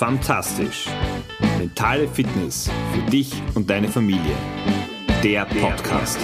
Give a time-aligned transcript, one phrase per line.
[0.00, 0.86] Fantastisch.
[1.58, 4.34] Mentale Fitness für dich und deine Familie.
[5.22, 6.18] Der Podcast.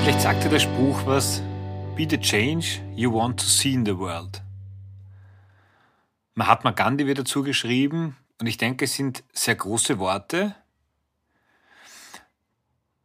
[0.00, 1.42] Vielleicht sagt dir der Spruch was,
[1.94, 4.42] be the change you want to see in the world.
[6.34, 10.56] Mahatma Gandhi wird dazu geschrieben und ich denke, es sind sehr große Worte,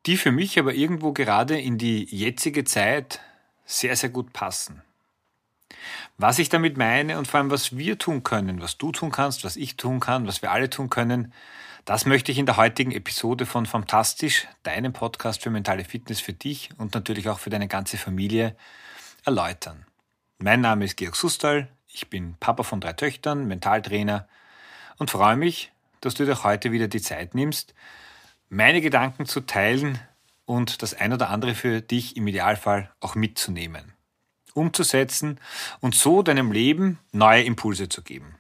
[0.08, 3.20] die für mich aber irgendwo gerade in die jetzige Zeit
[3.64, 4.82] sehr, sehr gut passen.
[6.18, 9.44] Was ich damit meine und vor allem, was wir tun können, was du tun kannst,
[9.44, 11.34] was ich tun kann, was wir alle tun können,
[11.86, 16.34] das möchte ich in der heutigen Episode von Fantastisch, deinem Podcast für mentale Fitness für
[16.34, 18.56] dich und natürlich auch für deine ganze Familie,
[19.26, 19.86] erläutern.
[20.38, 24.28] Mein Name ist Georg Sustal, ich bin Papa von drei Töchtern, Mentaltrainer
[24.98, 27.74] und freue mich, dass du dir heute wieder die Zeit nimmst,
[28.50, 30.00] meine Gedanken zu teilen
[30.46, 33.94] und das ein oder andere für dich im Idealfall auch mitzunehmen
[34.54, 35.40] umzusetzen
[35.80, 38.36] und so deinem Leben neue Impulse zu geben.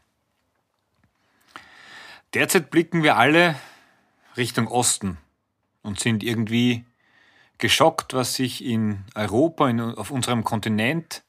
[2.33, 3.55] Derzeit blicken wir alle
[4.37, 5.17] Richtung Osten
[5.81, 6.85] und sind irgendwie
[7.57, 11.23] geschockt, was sich in Europa, in, auf unserem Kontinent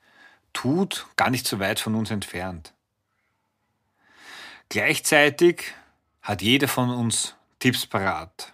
[0.52, 2.72] tut, gar nicht so weit von uns entfernt.
[4.68, 5.74] Gleichzeitig
[6.22, 8.52] hat jeder von uns Tipps parat,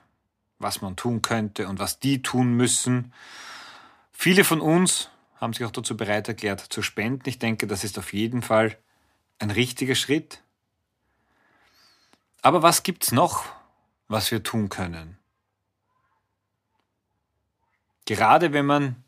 [0.59, 3.13] was man tun könnte und was die tun müssen.
[4.13, 5.11] Viele von uns
[5.41, 7.29] haben sich auch dazu bereit erklärt zu spenden.
[7.29, 8.77] Ich denke, das ist auf jeden Fall
[9.39, 10.43] ein richtiger Schritt.
[12.43, 13.45] Aber was gibt's noch,
[14.09, 15.19] was wir tun können?
[18.05, 19.05] Gerade wenn man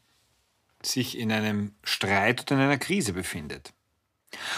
[0.83, 3.73] sich in einem Streit oder in einer Krise befindet.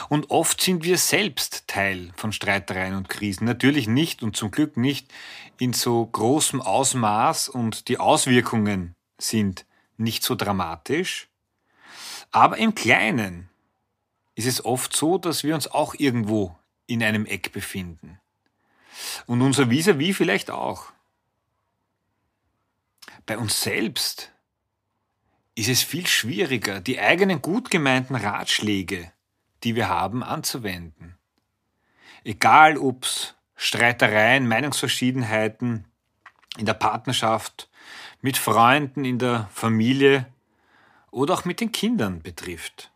[0.09, 3.47] Und oft sind wir selbst Teil von Streitereien und Krisen.
[3.47, 5.13] Natürlich nicht und zum Glück nicht
[5.59, 9.65] in so großem Ausmaß und die Auswirkungen sind
[9.97, 11.32] nicht so dramatisch.
[12.33, 13.51] Aber im Kleinen
[14.35, 18.19] ist es oft so, dass wir uns auch irgendwo in einem Eck befinden.
[19.27, 20.93] Und unser Vis-à-vis vielleicht auch.
[23.27, 24.33] Bei uns selbst
[25.55, 29.13] ist es viel schwieriger, die eigenen gut gemeinten Ratschläge,
[29.63, 31.17] die wir haben, anzuwenden.
[32.25, 35.87] Egal ob's Streitereien, Meinungsverschiedenheiten
[36.57, 37.69] in der Partnerschaft,
[38.21, 40.32] mit Freunden, in der Familie
[41.13, 42.91] oder auch mit den Kindern betrifft.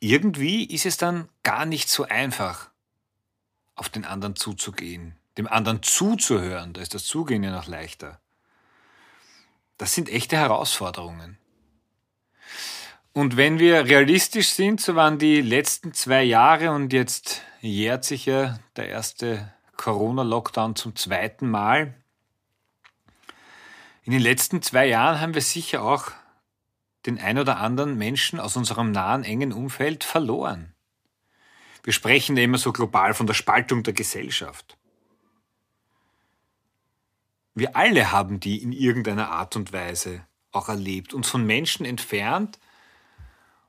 [0.00, 2.70] Irgendwie ist es dann gar nicht so einfach,
[3.76, 8.20] auf den anderen zuzugehen, dem anderen zuzuhören, da ist das Zugehen ja noch leichter.
[9.78, 11.38] Das sind echte Herausforderungen.
[13.12, 18.26] Und wenn wir realistisch sind, so waren die letzten zwei Jahre und jetzt jährt sich
[18.26, 21.94] ja der erste Corona-Lockdown zum zweiten Mal.
[24.04, 26.10] In den letzten zwei Jahren haben wir sicher auch
[27.06, 30.74] den ein oder anderen Menschen aus unserem nahen, engen Umfeld verloren.
[31.84, 34.76] Wir sprechen ja immer so global von der Spaltung der Gesellschaft.
[37.54, 42.58] Wir alle haben die in irgendeiner Art und Weise auch erlebt, uns von Menschen entfernt,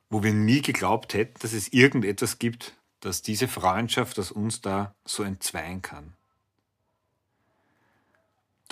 [0.10, 4.96] wo wir nie geglaubt hätten, dass es irgendetwas gibt, das diese Freundschaft aus uns da
[5.06, 6.16] so entzweien kann.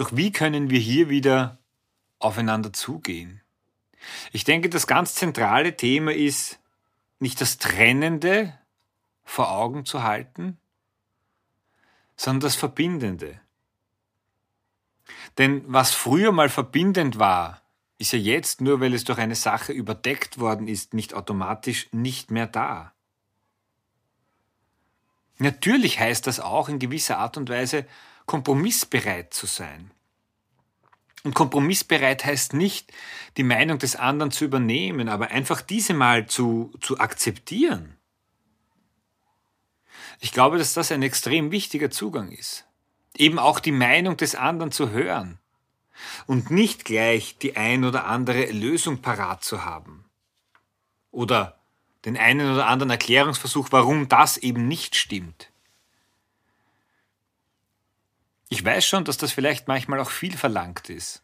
[0.02, 1.60] Doch wie können wir hier wieder
[2.18, 3.40] aufeinander zugehen?
[4.32, 6.58] Ich denke, das ganz zentrale Thema ist,
[7.20, 8.58] nicht das Trennende
[9.24, 10.58] vor Augen zu halten,
[12.16, 13.40] sondern das Verbindende.
[15.38, 17.62] Denn was früher mal verbindend war,
[18.00, 22.32] ist ja jetzt, nur weil es durch eine Sache überdeckt worden ist, nicht automatisch nicht
[22.32, 22.92] mehr da.
[25.38, 27.86] Natürlich heißt das auch in gewisser Art und Weise,
[28.32, 29.92] kompromissbereit zu sein.
[31.26, 32.90] Und kompromissbereit heißt nicht,
[33.36, 37.98] die Meinung des anderen zu übernehmen, aber einfach diese mal zu, zu akzeptieren.
[40.22, 42.66] Ich glaube, dass das ein extrem wichtiger Zugang ist.
[43.18, 45.38] Eben auch die Meinung des anderen zu hören
[46.26, 50.06] und nicht gleich die ein oder andere Lösung parat zu haben.
[51.12, 51.60] Oder
[52.06, 55.51] den einen oder anderen Erklärungsversuch, warum das eben nicht stimmt.
[58.52, 61.24] Ich weiß schon, dass das vielleicht manchmal auch viel verlangt ist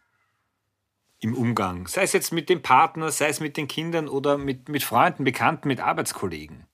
[1.19, 4.69] im Umgang, sei es jetzt mit dem Partner, sei es mit den Kindern oder mit,
[4.69, 6.68] mit Freunden, Bekannten, mit Arbeitskollegen.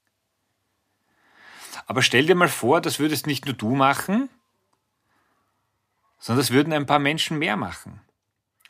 [1.87, 4.29] Aber stell dir mal vor, das würdest nicht nur du machen,
[6.19, 8.01] sondern das würden ein paar Menschen mehr machen.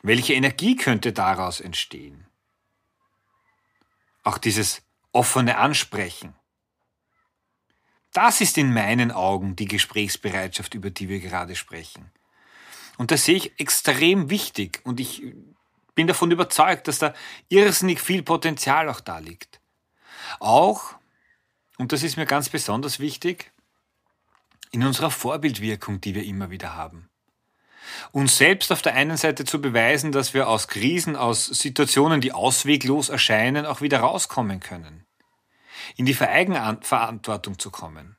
[0.00, 2.26] Welche Energie könnte daraus entstehen?
[4.22, 4.80] Auch dieses
[5.12, 6.34] offene Ansprechen.
[8.14, 12.10] Das ist in meinen Augen die Gesprächsbereitschaft, über die wir gerade sprechen.
[12.96, 15.22] Und das sehe ich extrem wichtig und ich
[15.94, 17.12] bin davon überzeugt, dass da
[17.50, 19.60] irrsinnig viel Potenzial auch da liegt.
[20.40, 20.94] Auch
[21.76, 23.52] und das ist mir ganz besonders wichtig,
[24.70, 27.08] in unserer Vorbildwirkung, die wir immer wieder haben.
[28.12, 32.32] Uns selbst auf der einen Seite zu beweisen, dass wir aus Krisen, aus Situationen, die
[32.32, 35.04] ausweglos erscheinen, auch wieder rauskommen können.
[35.96, 38.16] In die Verantwortung zu kommen.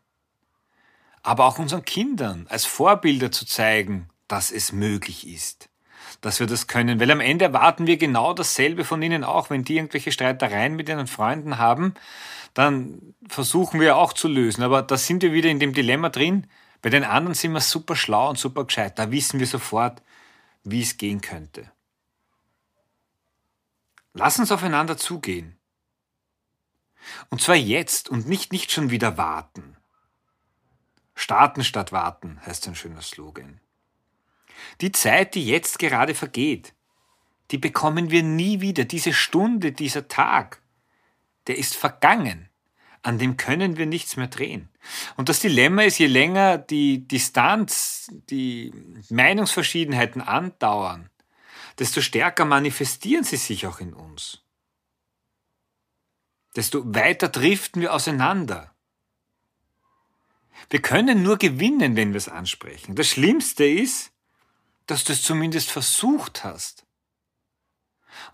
[1.23, 5.69] Aber auch unseren Kindern als Vorbilder zu zeigen, dass es möglich ist
[6.21, 6.99] dass wir das können.
[6.99, 9.49] Weil am Ende erwarten wir genau dasselbe von ihnen auch.
[9.49, 11.93] Wenn die irgendwelche Streitereien mit ihren Freunden haben,
[12.53, 14.63] dann versuchen wir auch zu lösen.
[14.63, 16.47] Aber da sind wir wieder in dem Dilemma drin.
[16.81, 18.97] Bei den anderen sind wir super schlau und super gescheit.
[18.99, 20.01] Da wissen wir sofort,
[20.63, 21.71] wie es gehen könnte.
[24.13, 25.57] Lass uns aufeinander zugehen.
[27.29, 29.77] Und zwar jetzt und nicht, nicht schon wieder warten.
[31.15, 33.59] Starten statt warten heißt ein schöner Slogan.
[34.81, 36.73] Die Zeit, die jetzt gerade vergeht,
[37.51, 38.85] die bekommen wir nie wieder.
[38.85, 40.61] Diese Stunde, dieser Tag,
[41.47, 42.49] der ist vergangen.
[43.01, 44.69] An dem können wir nichts mehr drehen.
[45.15, 48.73] Und das Dilemma ist, je länger die Distanz, die
[49.09, 51.11] Meinungsverschiedenheiten andauern,
[51.77, 54.44] desto stärker manifestieren sie sich auch in uns.
[56.55, 58.73] Desto weiter driften wir auseinander.
[60.69, 62.95] Wir können nur gewinnen, wenn wir es ansprechen.
[62.95, 64.11] Das Schlimmste ist,
[64.87, 66.85] dass du es zumindest versucht hast.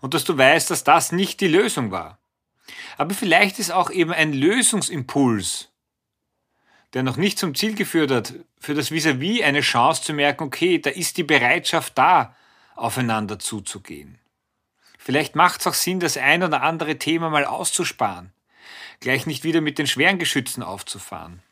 [0.00, 2.18] Und dass du weißt, dass das nicht die Lösung war.
[2.96, 5.70] Aber vielleicht ist auch eben ein Lösungsimpuls,
[6.94, 10.44] der noch nicht zum Ziel geführt hat, für das Vis-à-vis -vis eine Chance zu merken,
[10.44, 12.36] okay, da ist die Bereitschaft da,
[12.76, 14.18] aufeinander zuzugehen.
[15.04, 18.32] Vielleicht macht es auch Sinn, das ein oder andere Thema mal auszusparen,
[19.00, 21.42] gleich nicht wieder mit den schweren Geschützen aufzufahren.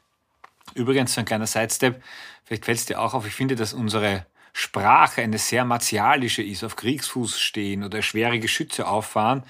[0.74, 2.00] Übrigens, so ein kleiner Sidestep,
[2.44, 6.62] vielleicht fällt es dir auch auf, ich finde, dass unsere Sprache eine sehr martialische ist,
[6.62, 9.42] auf Kriegsfuß stehen oder schwere Geschütze auffahren,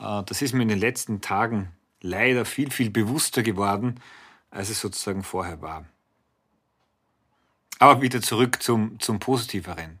[0.00, 1.70] äh, das ist mir in den letzten Tagen
[2.00, 4.00] leider viel, viel bewusster geworden,
[4.50, 5.84] als es sozusagen vorher war.
[7.78, 10.00] Aber wieder zurück zum, zum Positiveren.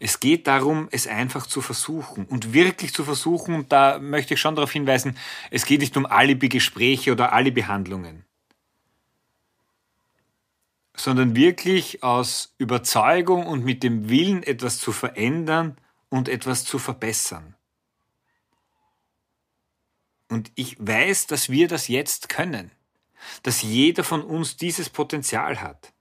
[0.00, 4.40] Es geht darum, es einfach zu versuchen und wirklich zu versuchen, und da möchte ich
[4.40, 5.16] schon darauf hinweisen,
[5.50, 8.24] es geht nicht um Alibi-Gespräche oder Alibi-Handlungen
[11.00, 15.76] sondern wirklich aus Überzeugung und mit dem Willen, etwas zu verändern
[16.08, 17.54] und etwas zu verbessern.
[20.28, 22.70] Und ich weiß, dass wir das jetzt können,
[23.42, 25.92] dass jeder von uns dieses Potenzial hat.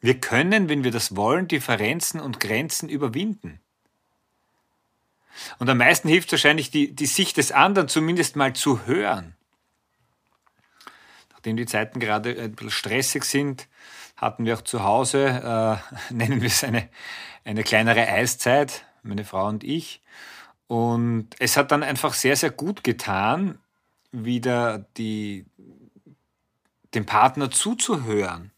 [0.00, 3.60] Wir können, wenn wir das wollen, Differenzen und Grenzen überwinden.
[5.58, 9.36] Und am meisten hilft wahrscheinlich die, die Sicht des anderen zumindest mal zu hören.
[11.32, 13.68] Nachdem die Zeiten gerade ein bisschen stressig sind,
[14.16, 15.80] hatten wir auch zu Hause,
[16.10, 16.88] äh, nennen wir es eine,
[17.44, 20.02] eine kleinere Eiszeit, meine Frau und ich.
[20.66, 23.58] Und es hat dann einfach sehr, sehr gut getan,
[24.12, 25.46] wieder die,
[26.94, 28.50] dem Partner zuzuhören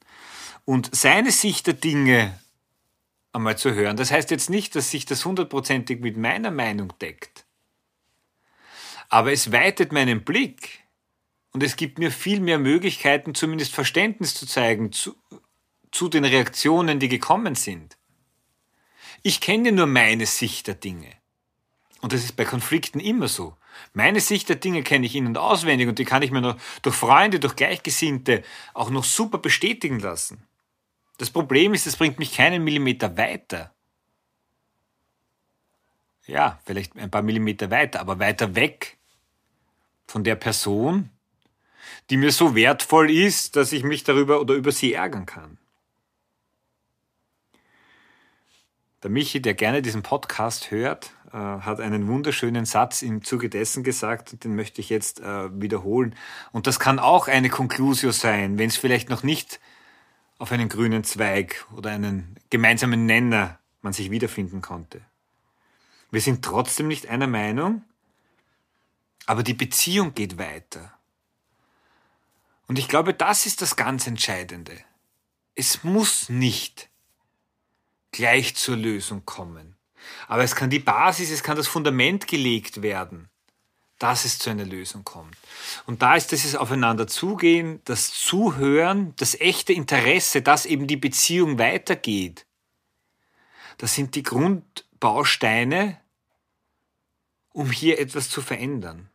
[0.65, 2.39] und seine Sicht der Dinge
[3.33, 3.97] einmal zu hören.
[3.97, 7.47] Das heißt jetzt nicht, dass sich das hundertprozentig mit meiner Meinung deckt.
[9.09, 10.81] Aber es weitet meinen Blick
[11.53, 15.15] und es gibt mir viel mehr Möglichkeiten, zumindest Verständnis zu zeigen, zu,
[15.91, 17.99] zu den Reaktionen, die gekommen sind.
[19.23, 21.11] Ich kenne nur meine Sicht der Dinge.
[22.01, 23.57] Und das ist bei Konflikten immer so.
[23.93, 26.57] Meine Sicht der Dinge kenne ich in- und auswendig und die kann ich mir noch
[26.83, 28.43] durch Freunde, durch Gleichgesinnte
[28.75, 30.47] auch noch super bestätigen lassen.
[31.19, 33.73] Das Problem ist, es bringt mich keinen Millimeter weiter.
[36.27, 38.99] Ja, vielleicht ein paar Millimeter weiter, aber weiter weg
[40.07, 41.11] von der Person,
[42.11, 45.59] die mir so wertvoll ist, dass ich mich darüber oder über sie ärgern kann.
[49.03, 53.83] Der Michi, der gerne diesen Podcast hört, äh, hat einen wunderschönen Satz im Zuge dessen
[53.83, 56.15] gesagt und den möchte ich jetzt äh, wiederholen.
[56.53, 59.59] Und das kann auch eine Conclusio sein, wenn es vielleicht noch nicht
[60.43, 65.01] auf einen grünen Zweig oder einen gemeinsamen Nenner man sich wiederfinden konnte.
[66.11, 67.85] Wir sind trotzdem nicht einer Meinung,
[69.27, 70.99] aber die Beziehung geht weiter.
[72.67, 74.77] Und ich glaube, das ist das ganz Entscheidende.
[75.55, 76.89] Es muss nicht
[78.11, 79.77] gleich zur Lösung kommen.
[80.27, 83.31] Aber es kann die Basis, es kann das Fundament gelegt werden,
[84.03, 85.37] dass es zu einer Lösung kommt.
[85.87, 91.59] Und da ist dieses Aufeinander zugehen, das Zuhören, das echte Interesse, dass eben die Beziehung
[91.59, 92.45] weitergeht.
[93.79, 96.01] Das sind die Grundbausteine,
[97.53, 99.09] um hier etwas zu verändern.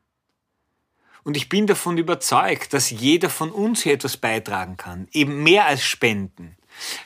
[1.24, 5.66] Und ich bin davon überzeugt, dass jeder von uns hier etwas beitragen kann, eben mehr
[5.66, 6.56] als spenden.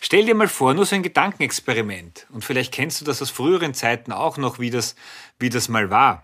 [0.02, 2.28] Stell dir mal vor, nur so ein Gedankenexperiment.
[2.30, 4.96] Und vielleicht kennst du das aus früheren Zeiten auch noch, wie das,
[5.40, 6.24] wie das mal war.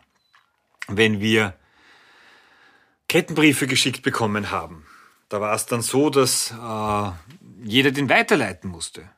[0.88, 1.58] Wenn wir
[3.08, 4.86] Kettenbriefe geschickt bekommen haben.
[5.29, 7.12] Da war es dann so, dass äh,
[7.63, 9.10] jeder den weiterleiten musste.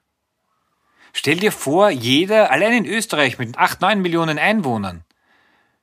[1.12, 5.04] Stell dir vor, jeder, allein in Österreich mit 8, 9 Millionen Einwohnern,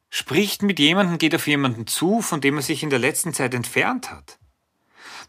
[0.09, 3.55] spricht mit jemandem, geht auf jemanden zu, von dem er sich in der letzten Zeit
[3.55, 4.38] entfernt hat.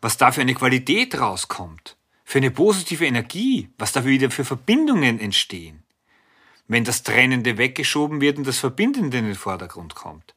[0.01, 5.19] Was da für eine Qualität rauskommt, für eine positive Energie, was da wieder für Verbindungen
[5.19, 5.83] entstehen,
[6.67, 10.36] wenn das Trennende weggeschoben wird und das Verbindende in den Vordergrund kommt.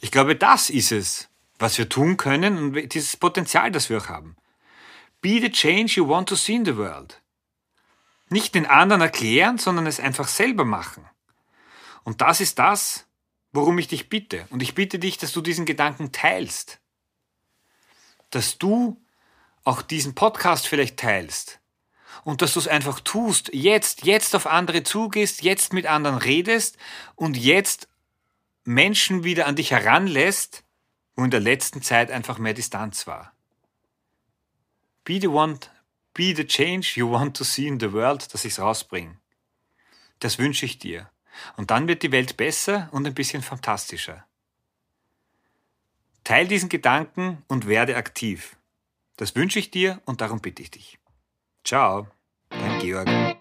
[0.00, 1.28] Ich glaube, das ist es,
[1.58, 4.36] was wir tun können und dieses Potenzial, das wir auch haben.
[5.20, 7.20] Be the change you want to see in the world.
[8.30, 11.04] Nicht den anderen erklären, sondern es einfach selber machen.
[12.02, 13.06] Und das ist das,
[13.52, 14.46] worum ich dich bitte.
[14.50, 16.80] Und ich bitte dich, dass du diesen Gedanken teilst.
[18.30, 19.04] Dass du
[19.64, 21.60] auch diesen Podcast vielleicht teilst.
[22.24, 26.78] Und dass du es einfach tust, jetzt, jetzt auf andere zugehst, jetzt mit anderen redest
[27.16, 27.89] und jetzt
[28.70, 30.62] Menschen wieder an dich heranlässt,
[31.16, 33.34] wo in der letzten Zeit einfach mehr Distanz war.
[35.02, 35.58] Be the one,
[36.14, 39.18] be the change you want to see in the world, dass ich es rausbringe.
[40.20, 41.10] Das wünsche ich dir.
[41.56, 44.24] Und dann wird die Welt besser und ein bisschen fantastischer.
[46.22, 48.56] Teil diesen Gedanken und werde aktiv.
[49.16, 50.98] Das wünsche ich dir und darum bitte ich dich.
[51.64, 52.06] Ciao,
[52.50, 53.39] dein Georg.